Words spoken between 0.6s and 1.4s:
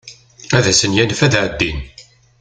asen-yanef ad